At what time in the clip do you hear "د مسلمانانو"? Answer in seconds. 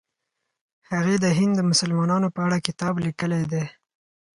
1.57-2.27